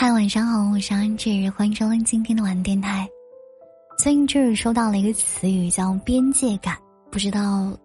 [0.00, 3.04] 嗨，晚上好，我是安志，欢迎收听今天的晚电台。
[3.98, 6.78] 最近这儿收到了一个词语叫“边界感”，
[7.10, 7.76] 不知道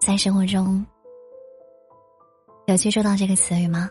[0.00, 0.86] 在生活中
[2.66, 3.90] 有接触到这个词语吗？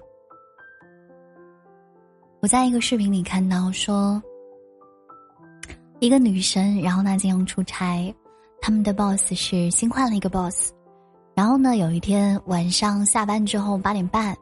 [2.40, 4.24] 我在一个视频里看到说，
[6.00, 8.16] 一个女生，然后呢经常出差，
[8.62, 10.72] 他们的 boss 是新换了一个 boss，
[11.36, 14.34] 然后呢有一天晚上下班之后八点半。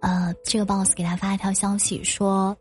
[0.00, 2.56] 呃，这个 boss 给他发一条消息，说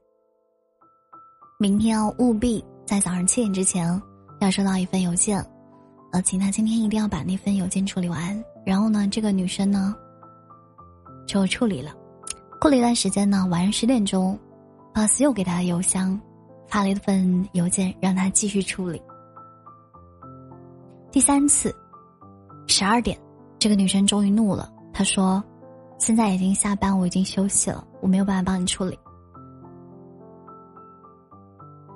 [1.59, 4.01] 明天要务必在早上七点之前
[4.41, 5.37] 要收到一份邮件，
[6.11, 8.43] 呃，请他今天一定要把那份邮件处理完。
[8.65, 9.95] 然后呢，这个女生呢
[11.27, 11.95] 就处理了。
[12.59, 14.37] 过了一段时间呢，晚上十点钟
[14.93, 16.19] ，boss 又给他的邮箱
[16.67, 18.99] 发了一份邮件，让他继续处理。
[21.11, 21.73] 第三次，
[22.67, 23.17] 十二点，
[23.59, 25.43] 这个女生终于怒了，她说。
[25.97, 28.97] 现在已经下班，我已经休息了，我没有办法帮你处理。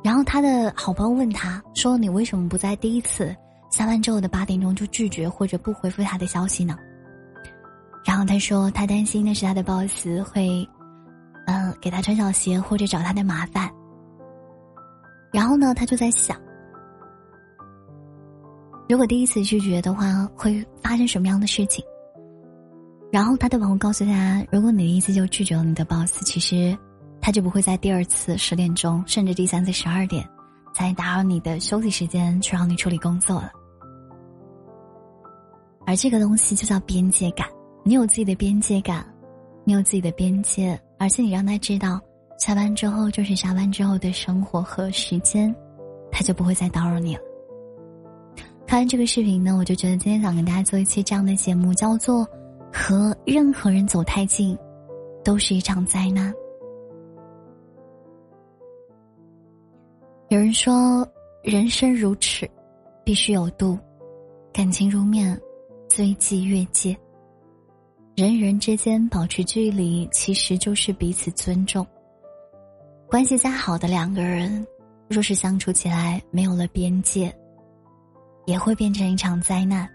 [0.04, 3.36] 然后他的好朋友问他说：“你为什么不在第一次
[3.70, 6.76] 下班之后的八点钟就拒绝或者不回复他的消息呢？”
[8.04, 10.68] 然后他说：“他担心那是他的 boss 会，
[11.46, 13.70] 嗯，给他穿小鞋或者找他的麻烦。”
[15.32, 16.36] 然后呢，他就在想，
[18.90, 21.86] 如果第一次拒绝的话，会发生什么样的事情？
[23.12, 26.78] 然后他的朋友告诉他：“如果你第一次就拒绝了你的 boss，其实
[27.20, 30.26] 他就不会在第二次十点钟，甚至第三次十二点，
[30.74, 33.52] 再打扰你的休息时间去让你处理工作了。
[35.86, 37.46] 而这个东西就叫边界感。
[37.84, 39.06] 你有自己的边界感，
[39.66, 42.00] 你有自己的边界，而且你让他知道，
[42.40, 45.54] 下班之后就是下班之后的生活和时间，
[46.14, 47.22] 他就不会再打扰你了。
[48.66, 52.26] 看完这个视频呢，我就觉得今天想跟大家做一期这样的节目，叫做。”
[52.74, 54.58] 和任何人走太近，
[55.24, 56.34] 都是一场灾难。
[60.30, 61.06] 有人说，
[61.44, 62.50] 人生如尺，
[63.04, 63.78] 必须有度；
[64.54, 65.40] 感情如面，
[65.90, 66.98] 最忌越界。
[68.16, 71.86] 人与人之间保持距离，其实就是彼此尊重。
[73.10, 74.66] 关系再好的两个人，
[75.10, 77.34] 若是相处起来没有了边界，
[78.46, 79.90] 也会变成一场灾难。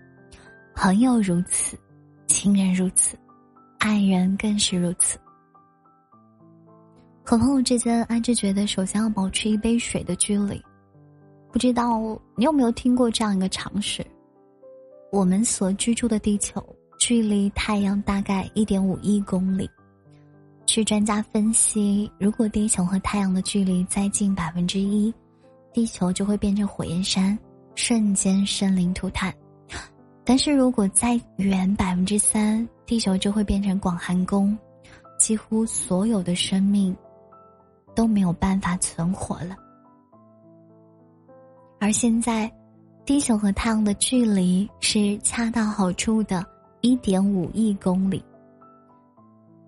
[0.74, 1.78] 朋友如此。
[2.46, 3.18] 亲人如此，
[3.78, 5.18] 爱人更是如此。
[7.24, 10.62] 和朋友之间，安之觉得首先要保持一杯水的距离。
[11.50, 11.98] 不知道
[12.36, 14.06] 你有没有听过这样一个常识：
[15.10, 16.64] 我们所居住的地球
[17.00, 19.68] 距离太阳大概一点五亿公里。
[20.66, 25.12] 据专家分析，如果地球和太阳的距离再近百分之一，
[25.72, 27.36] 地球就会变成火焰山，
[27.74, 29.34] 瞬间生灵涂炭。
[30.28, 34.58] 但是如果再远百分之三，地球就会变成广寒宫，
[35.20, 36.94] 几乎所有的生命
[37.94, 39.56] 都没有办法存活了。
[41.78, 42.52] 而现在，
[43.04, 46.44] 地球和太阳的距离是恰到好处的
[46.80, 48.20] 一点五亿公里。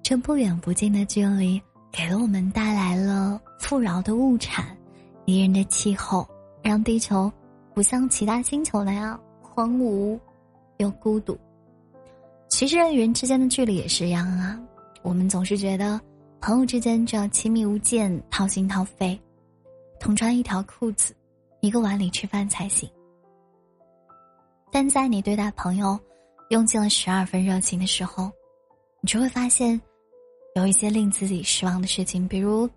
[0.02, 4.76] 这不远不近的距离，给了我们带来了富饶的物产、
[5.24, 6.26] 宜人的气候，
[6.64, 7.30] 让地球
[7.74, 10.18] 不像其他星球那样荒芜。
[10.78, 11.38] 又孤独。
[12.48, 14.58] 其实人与人之间的距离也是一样啊。
[15.02, 16.00] 我们总是觉得
[16.40, 19.18] 朋友之间就要亲密无间、掏心掏肺，
[20.00, 21.14] 同穿一条裤子、
[21.60, 22.88] 一个碗里吃饭才行。
[24.70, 25.98] 但在你对待朋友
[26.50, 28.30] 用尽了十二分热情的时候，
[29.00, 29.80] 你就会发现
[30.54, 32.26] 有一些令自己失望的事情。
[32.26, 32.68] 比如，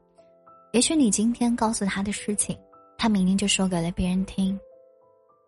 [0.73, 2.57] 也许你今天告诉他的事情，
[2.97, 4.57] 他明天就说给了别人听；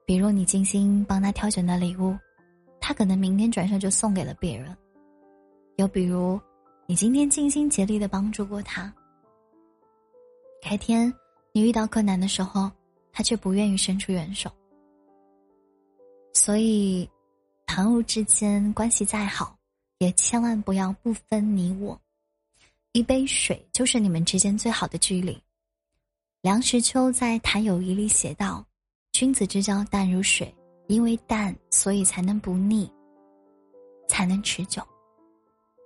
[0.06, 2.18] 比如你精心帮他挑选的礼物。
[2.86, 4.76] 他可能明天转身就送给了别人。
[5.78, 6.38] 又比如，
[6.86, 8.94] 你今天尽心竭力的帮助过他，
[10.62, 11.12] 改天
[11.54, 12.70] 你遇到困难的时候，
[13.14, 14.52] 他却不愿意伸出援手。
[16.34, 17.10] 所以，
[17.68, 19.58] 朋友之间关系再好，
[20.00, 21.98] 也千万不要不分你我。
[22.92, 25.42] 一杯水就是你们之间最好的距离。
[26.42, 28.66] 梁实秋在《谈友谊》里写道
[29.14, 30.54] ：“君子之交淡如水。”
[30.88, 32.92] 因为淡，所以才能不腻，
[34.08, 34.82] 才能持久。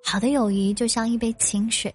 [0.03, 1.93] 好的友谊就像一杯清水，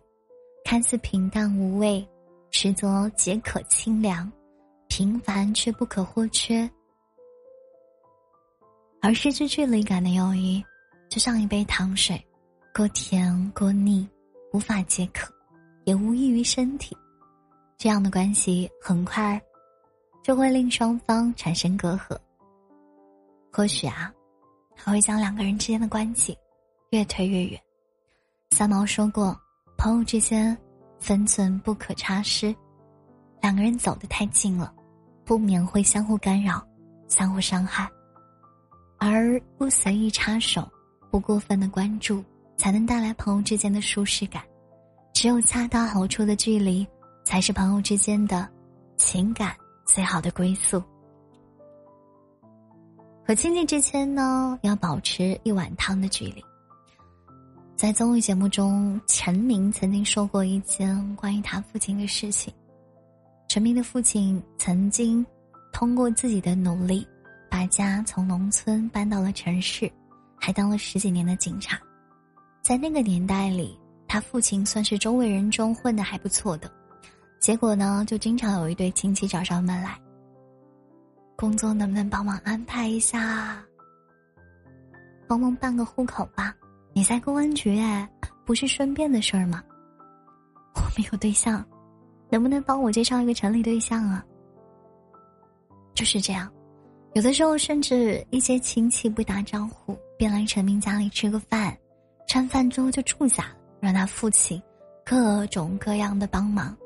[0.65, 2.07] 看似平淡无味，
[2.51, 4.31] 实则解渴清凉，
[4.89, 6.69] 平凡却不可或缺。
[9.01, 10.63] 而失去距离感的友谊，
[11.09, 12.25] 就像一杯糖水，
[12.75, 14.09] 过甜过腻，
[14.53, 15.33] 无法解渴，
[15.85, 16.97] 也无益于身体。
[17.79, 19.41] 这样的关系很快
[20.23, 22.17] 就会令双方产生隔阂。
[23.53, 24.11] 或许啊，
[24.75, 26.35] 还会将两个人之间的关系
[26.91, 27.61] 越推越远。
[28.51, 29.39] 三毛说过
[29.77, 30.57] ：“朋友之间，
[30.99, 32.55] 分寸不可差失。
[33.43, 34.73] 两个人走得太近了，
[35.23, 36.67] 不免会相互干扰，
[37.09, 37.87] 相互伤害。
[38.99, 40.67] 而不随意插手，
[41.11, 42.25] 不过分的关注，
[42.57, 44.43] 才能带来朋友之间的舒适感。
[45.13, 46.87] 只有恰到好处的距离，
[47.23, 48.49] 才是朋友之间的
[48.97, 49.55] 情感
[49.85, 50.83] 最好的归宿。
[53.33, 56.45] 和亲戚之间呢，要保持一碗汤的距离。
[57.75, 62.53] 在综艺节目中，陈明曾经说过一件关于他父亲的事情。
[63.49, 65.25] 陈明的父亲曾经
[65.73, 67.09] 通过自己的努力。
[67.51, 69.91] 把家从农村搬到了城市，
[70.39, 71.81] 还当了十几年的警察。
[72.61, 76.71] 在那个年代里，他父亲算是周围人中混的还不错的。
[77.41, 79.99] 结果呢，就经常有一对亲戚找上门来，
[81.43, 83.61] 工作能不能帮忙安排一下？
[85.27, 86.55] 帮忙办个户口吧？
[86.93, 88.09] 你在公安局哎，
[88.47, 89.61] 不是顺便的事儿吗？
[90.77, 91.67] 我没有对象，
[92.31, 94.25] 能不能帮我介绍一个城里对象啊？
[95.95, 96.49] 就是这样。
[97.15, 101.77] 有的时候，甚至一些亲戚不打招呼便来陈明家里吃个饭，
[102.29, 104.63] 吃完饭之后就住下了，让他父亲
[105.05, 106.77] 各种各样的帮忙。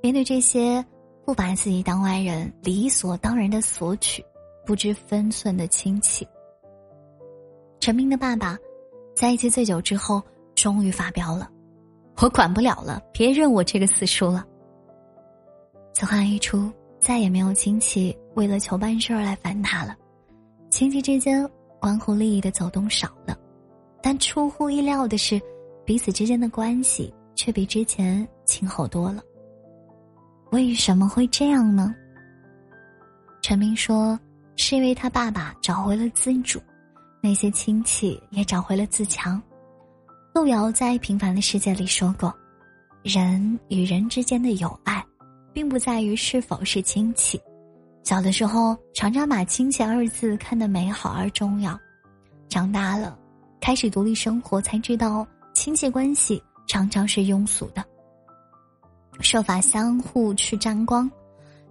[0.00, 0.82] 面对这些
[1.24, 4.24] 不把自己当外人、理所当然的索取、
[4.66, 6.26] 不知分寸的亲戚，
[7.80, 8.58] 陈明的爸爸
[9.14, 10.22] 在一次醉酒之后，
[10.54, 11.50] 终于发飙了
[12.20, 14.44] ：“我管不了了，别认我这个死叔了。”
[15.94, 16.72] 此话一出。
[17.00, 19.94] 再也没有亲戚为了求办事儿来烦他了，
[20.70, 21.46] 亲戚之间
[21.78, 23.38] 关乎利益的走动少了，
[24.02, 25.38] 但出乎意料的是，
[25.84, 29.22] 彼此之间的关系却比之前亲厚多了。
[30.54, 31.92] 为什么会这样呢？
[33.42, 34.16] 陈明说，
[34.54, 36.62] 是因为他爸爸找回了自主，
[37.20, 39.42] 那些亲戚也找回了自强。
[40.32, 42.32] 路遥在《平凡的世界》里说过，
[43.02, 45.04] 人与人之间的友爱。
[45.52, 47.40] 并不在于是否是亲戚，
[48.02, 51.78] 小的时候常常把“亲戚”二字看得美好而重要，
[52.48, 53.16] 长大了，
[53.60, 55.24] 开始独立生活，才知道
[55.54, 57.84] 亲戚关系常常是庸俗的，
[59.20, 61.10] 设法相互去沾光，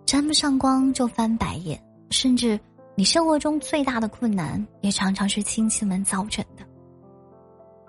[0.05, 2.59] 沾不上光就翻白眼，甚至
[2.95, 6.65] 你生活中最大的困难也常常是亲戚们造成的。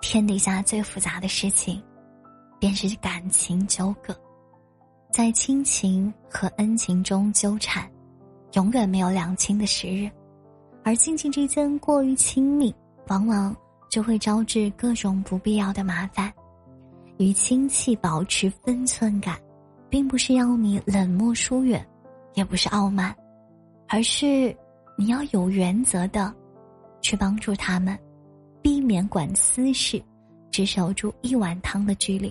[0.01, 1.81] 天底下最复杂的事情，
[2.59, 4.15] 便是感情纠葛。
[5.11, 7.89] 在亲情和恩情中纠缠，
[8.53, 10.09] 永远没有两清的时日；
[10.83, 12.75] 而亲情之间过于亲密，
[13.07, 13.55] 往往
[13.89, 16.31] 就会招致各种不必要的麻烦。
[17.17, 19.39] 与亲戚保持分寸感，
[19.95, 21.81] 并不是要你冷漠疏远，
[22.33, 23.15] 也不是傲慢，
[23.87, 24.53] 而是
[24.97, 26.35] 你要有原则的
[26.99, 27.97] 去帮助他们，
[28.61, 30.03] 避免管私事，
[30.51, 32.29] 只守住一碗汤的距离。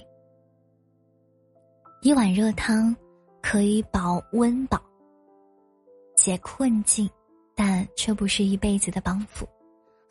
[2.02, 2.94] 一碗热汤
[3.40, 4.78] 可以保温饱、
[6.14, 7.08] 解困境，
[7.56, 9.48] 但却不是一辈子的帮扶。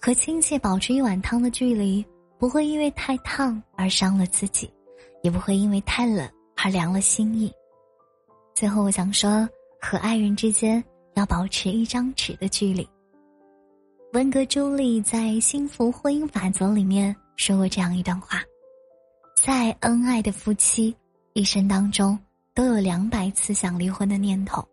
[0.01, 2.03] 和亲戚保持一碗汤的距离，
[2.39, 4.67] 不会因为太烫而伤了自己，
[5.21, 6.27] 也不会因为太冷
[6.63, 7.51] 而凉了心意。
[8.55, 9.47] 最后，我想说，
[9.81, 10.81] 和爱人之间
[11.15, 12.87] 要保持一张纸的距离。
[14.13, 18.41] 温格朱莉在《幸福婚姻法则》里面说过这样一段话：
[19.35, 20.95] 再恩爱的夫妻。
[21.33, 22.17] 一生当中
[22.53, 24.63] 都有两百次想离婚的念头，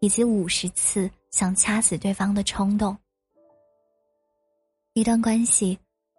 [0.00, 2.96] 以及五十次想掐死对方的冲动。
[4.92, 5.76] 一段关系，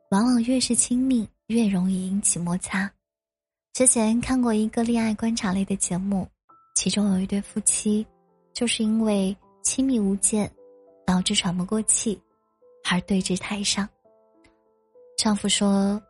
[0.09, 2.91] 往往越是亲密，越容易引起摩擦。
[3.73, 6.27] 之前看过一个恋爱观察类的节目，
[6.75, 8.05] 其中有一对夫妻，
[8.53, 10.51] 就是因为亲密无间，
[11.05, 12.21] 导致喘不过气，
[12.89, 13.87] 而对峙台上。
[15.17, 16.01] 丈夫说。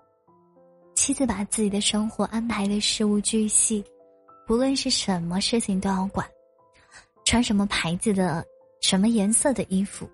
[0.94, 3.84] 妻子把自己的生活安排的事无巨细，
[4.46, 6.28] 不论是什么事情都要管，
[7.26, 8.46] 穿什么牌子的、
[8.82, 10.08] 什么颜色的衣服、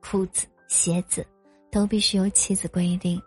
[0.00, 1.24] 裤子、鞋子，
[1.70, 3.20] 都必须由妻子规定。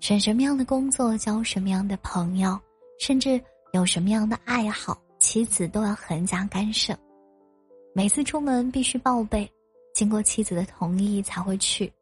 [0.00, 2.58] 选什么样的工作、交什么样的朋友，
[2.98, 3.40] 甚至
[3.72, 6.96] 有什么样的爱好，妻子都要横加干涉。
[7.94, 9.50] 每次出门必须报备，
[9.94, 11.92] 经过妻子的同意才会去。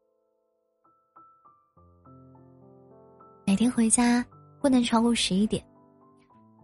[3.44, 4.24] 每天回家。
[4.58, 5.64] 不能超过十一点。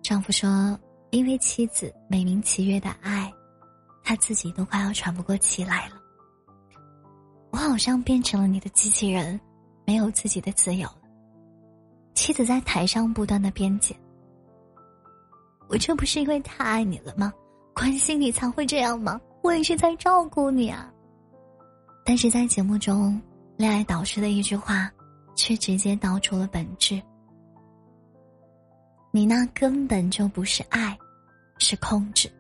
[0.03, 0.77] 丈夫说
[1.13, 3.33] ：“因为妻子美名其曰的爱，
[4.03, 5.95] 他自己都快要喘不过气来了。
[7.53, 9.41] 我好像变成了你的机器人，
[9.87, 10.99] 没有自己的自由了。”
[12.15, 13.95] 妻子在台上不断的辩解
[15.73, 17.33] ：“我这不是因为太爱你了吗？
[17.75, 19.19] 关心你才会这样吗？
[19.43, 20.93] 我也是在照顾你啊。”
[22.05, 23.19] 但是在节目中，
[23.57, 24.91] 恋爱导师的一句话，
[25.35, 27.01] 却直接道出了本质。
[29.11, 30.95] 你那根本就不是爱，
[31.57, 32.31] 是控制。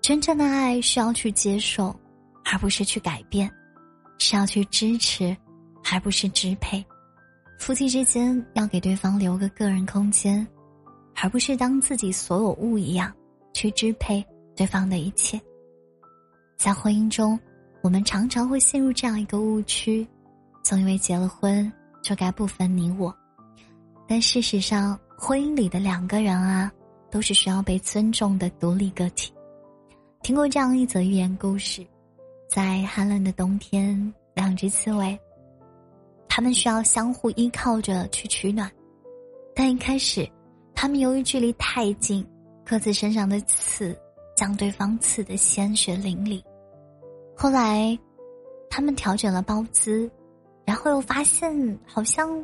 [0.00, 1.94] 真正的爱是要去接受，
[2.44, 3.48] 而不是去改变；
[4.18, 5.36] 是要去支持，
[5.92, 6.84] 而不是支配。
[7.60, 10.44] 夫妻之间要给对方留个个人空间，
[11.22, 13.12] 而不是当自己所有物一样
[13.52, 14.24] 去支配
[14.56, 15.40] 对方的一切。
[16.56, 17.38] 在婚姻中，
[17.82, 20.06] 我们常常会陷入这样一个误区：
[20.62, 21.70] 总以为结了婚
[22.02, 23.14] 就该不分你我。
[24.08, 26.72] 但事实上，婚姻里的两个人啊，
[27.10, 29.32] 都是需要被尊重的独立个体。
[30.22, 31.86] 听过这样一则寓言故事：
[32.48, 35.18] 在寒冷的冬天，两只刺猬。
[36.28, 38.70] 他们需要相互依靠着去取暖，
[39.54, 40.28] 但一开始，
[40.80, 42.26] 他们由于距离太近，
[42.64, 43.94] 各自身上的刺
[44.34, 46.42] 将对方刺得鲜血淋漓。
[47.36, 47.98] 后来，
[48.70, 50.10] 他们调整了包姿，
[50.64, 52.42] 然后又发现好像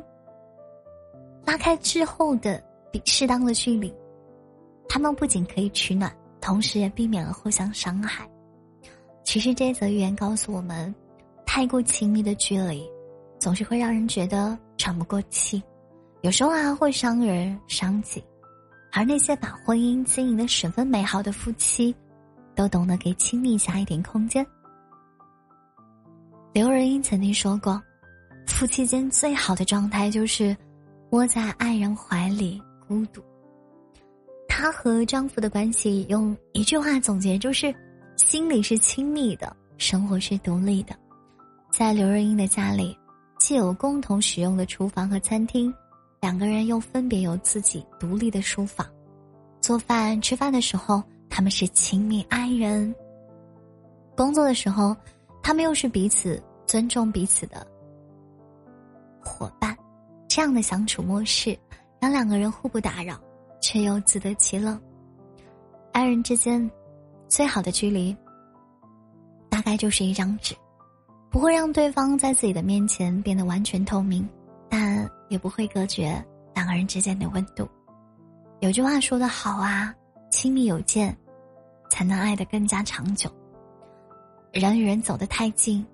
[1.45, 3.91] 拉开之后的比适当的距离，
[4.87, 8.29] 他们不仅可以取暖，同时也避免了互相伤害。
[9.23, 10.93] 其实这则寓言告诉我们，
[11.43, 12.87] 太过亲密的距离。
[13.39, 15.59] 总是会让人觉得喘不过气，
[16.21, 18.23] 有时候还会伤人伤己。
[18.91, 21.95] 而那些把婚姻经营的十分美好的夫妻，
[22.55, 24.45] 都懂得给亲密下一点空间。
[26.53, 27.79] 刘仁英曾经说过
[28.47, 30.55] ：“夫妻间最好的状态就是
[31.11, 33.21] 窝在爱人怀里孤独。”
[34.47, 37.73] 她和丈夫的关系用一句话总结，就是：
[38.15, 40.95] 心里是亲密的，生活是独立的。
[41.71, 42.97] 在刘仁英的家里。
[43.39, 45.71] 既有共同使用的厨房和餐厅，
[46.19, 48.87] 两个人又分别有自己独立的书房。
[49.61, 52.93] 做饭、吃饭的时候，他们是亲密爱人；
[54.15, 54.95] 工作的时候，
[55.43, 57.65] 他们又是彼此尊重彼此的
[59.21, 59.77] 伙伴。
[60.27, 61.57] 这样的相处模式，
[61.99, 63.19] 让两个人互不打扰，
[63.61, 64.79] 却又自得其乐。
[65.91, 66.69] 爱人之间
[67.27, 68.15] 最好的距离，
[69.49, 70.55] 大概就是一张纸。
[71.29, 74.27] 不会让对方在自己的面前变得完全透明，
[74.69, 77.67] 但也不会隔绝两个人之间的温度。
[78.59, 79.93] 有句话说得好啊，
[80.29, 81.15] 亲密有间，
[81.89, 83.29] 才能爱得更加长久。
[84.51, 85.85] 人与人走得太近，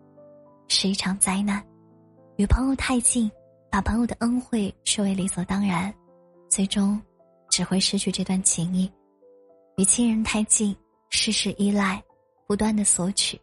[0.68, 1.62] 是一场灾难；
[2.38, 3.30] 与朋友太近，
[3.70, 5.94] 把朋友的恩惠视为理所当然，
[6.50, 7.02] 最终
[7.50, 8.92] 只会失去这段情谊。
[9.78, 10.76] 与亲人太近，
[11.10, 12.02] 事事依赖，
[12.48, 13.40] 不断的索取，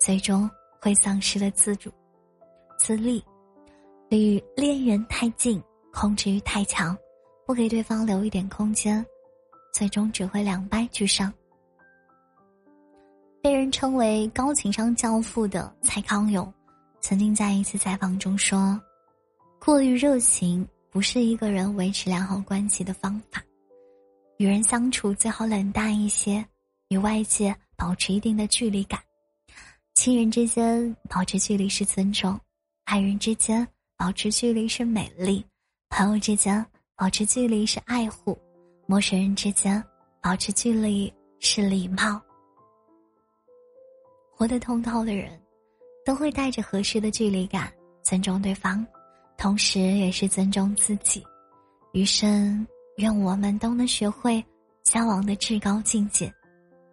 [0.00, 0.48] 最终。
[0.82, 1.92] 会丧失了自主、
[2.78, 3.22] 自立，
[4.10, 5.62] 与恋人太近，
[5.92, 6.96] 控制欲太强，
[7.46, 9.04] 不给对方留一点空间，
[9.72, 11.32] 最终只会两败俱伤。
[13.40, 16.52] 被人称为高情商教父的蔡康永，
[17.00, 18.80] 曾经在一次采访中说
[19.64, 23.40] ：“过于热情不是一个人维持良好关系的方法，
[24.38, 26.44] 与人相处最好冷淡一些，
[26.88, 29.00] 与外界保持一定的距离感。”
[29.94, 32.38] 亲人之间保持距离是尊重，
[32.86, 33.66] 爱人之间
[34.00, 35.44] 保持距离是美丽，
[35.90, 36.64] 朋友之间
[36.96, 38.34] 保持距离是爱护，
[38.86, 39.84] 陌生人之间
[40.22, 42.18] 保持距离是礼貌。
[44.34, 45.38] 活得通透的人，
[46.02, 47.70] 都会带着合适的距离感，
[48.02, 48.82] 尊重对方，
[49.36, 51.22] 同时也是尊重自己。
[51.92, 52.66] 余生，
[52.96, 54.42] 愿我们都能学会
[54.82, 56.32] 交往的至高境界：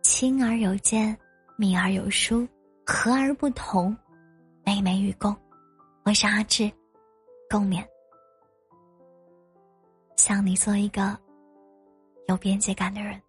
[0.02, 1.18] 亲而有间，
[1.56, 2.46] 密而有疏。
[2.86, 3.96] 和而不同，
[4.66, 5.34] 美美与共。
[6.04, 6.70] 我是阿志，
[7.50, 7.86] 共勉。
[10.16, 11.18] 向你做一个
[12.28, 13.22] 有边界感的人。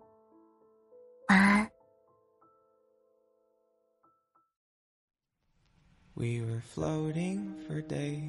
[1.28, 1.70] 晚安。
[6.14, 8.22] We were floating for days.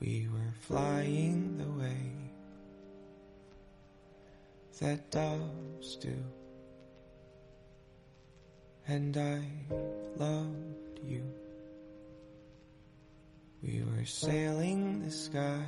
[0.00, 2.30] We were flying the way
[4.80, 6.12] that doves do.
[8.86, 9.40] and I
[10.16, 11.22] loved you.
[14.04, 15.64] We were sailing the sky,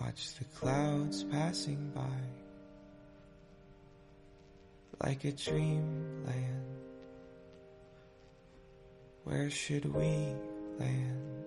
[0.00, 2.22] watch the clouds passing by,
[5.06, 6.78] like a dreamland.
[9.24, 10.32] Where should we
[10.78, 11.44] land?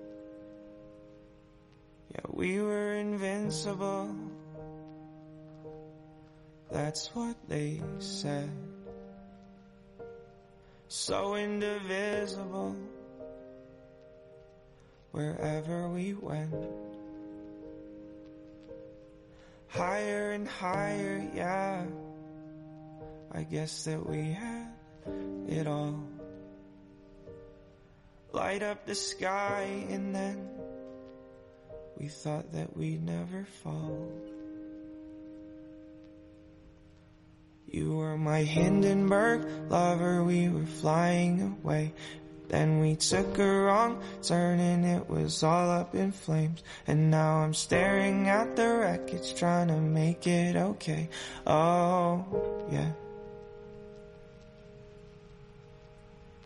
[2.14, 4.16] Yeah, we were invincible.
[6.72, 8.52] That's what they said
[10.90, 12.76] so indivisible.
[15.12, 16.54] Wherever we went,
[19.68, 21.86] higher and higher, yeah.
[23.32, 24.68] I guess that we had
[25.48, 26.04] it all.
[28.32, 30.50] Light up the sky and then
[32.00, 34.12] We thought that we'd never fall.
[37.66, 41.94] You were my Hindenburg lover, we were flying away.
[42.50, 46.64] Then we took a wrong turn and it was all up in flames.
[46.88, 51.10] And now I'm staring at the wreckage trying to make it okay.
[51.46, 52.26] Oh,
[52.72, 52.92] yeah.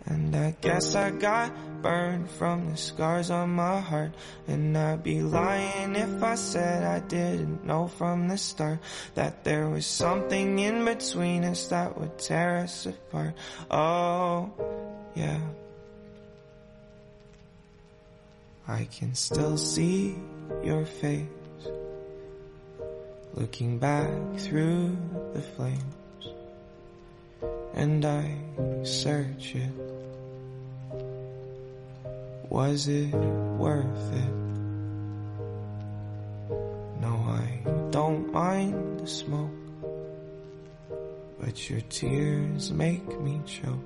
[0.08, 1.54] And I guess I got
[1.84, 4.12] burned from the scars on my heart.
[4.48, 8.80] And I'd be lying if I said I didn't know from the start
[9.14, 13.36] that there was something in between us that would tear us apart.
[13.70, 14.50] Oh,
[15.14, 15.40] yeah.
[18.68, 20.16] I can still see
[20.64, 21.28] your face
[23.34, 24.96] looking back through
[25.34, 26.28] the flames,
[27.74, 28.36] and I
[28.84, 29.72] search it.
[32.50, 34.34] Was it worth it?
[37.02, 39.50] No, I don't mind the smoke,
[41.40, 43.80] but your tears make me choke.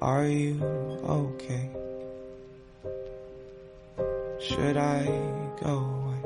[0.00, 0.60] Are you
[1.04, 1.70] okay?
[4.52, 5.06] Should I
[5.62, 6.20] go away?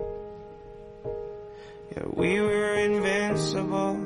[1.92, 4.00] Yeah, we were invincible.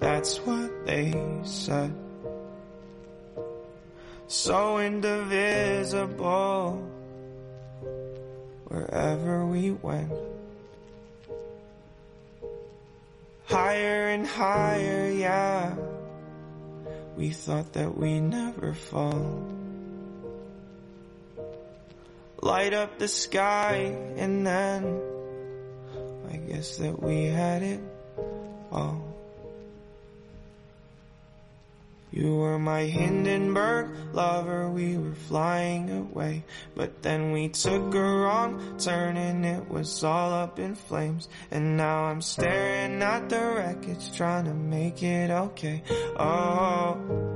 [0.00, 1.14] That's what they
[1.44, 1.94] said.
[4.26, 6.82] So indivisible.
[8.66, 10.10] Wherever we went.
[13.44, 15.76] Higher and higher, yeah.
[17.16, 19.61] We thought that we'd never fall
[22.42, 25.00] light up the sky and then
[26.30, 27.80] I guess that we had it
[28.70, 29.12] all.
[32.10, 36.44] You were my Hindenburg lover, we were flying away.
[36.76, 41.30] But then we took a wrong turn and it was all up in flames.
[41.50, 45.82] And now I'm staring at the wreckage trying to make it okay.
[46.18, 47.31] Oh,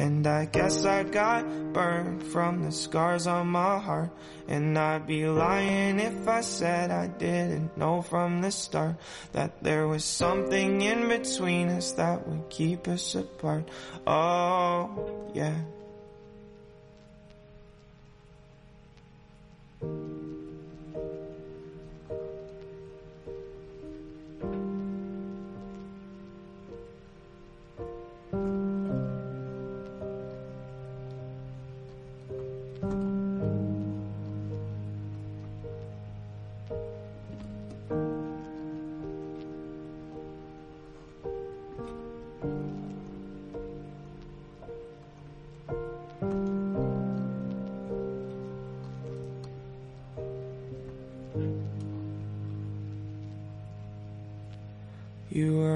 [0.00, 4.08] And I guess I got burned from the scars on my heart.
[4.48, 8.96] And I'd be lying if I said I didn't know from the start
[9.32, 13.68] that there was something in between us that would keep us apart.
[14.06, 15.60] Oh, yeah.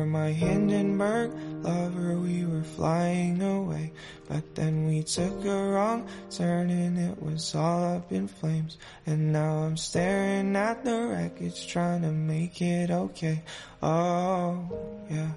[0.04, 1.30] Were my Hindenburg
[1.62, 3.92] lover, we were flying away.
[4.28, 8.76] But then we took a wrong turn and it was all up in flames.
[9.06, 13.42] And now I'm staring at the wreckage trying to make it okay.
[13.82, 14.68] Oh,
[15.10, 15.30] yeah.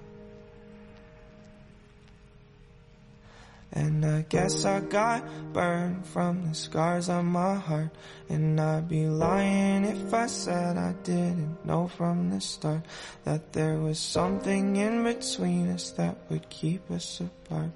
[3.74, 7.90] And I guess I got burned from the scars on my heart.
[8.30, 12.82] And I'd be lying if I said I didn't know from the start
[13.26, 17.72] that there was something in between us that would keep us apart.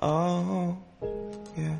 [0.00, 0.78] Oh,
[1.56, 1.76] yeah.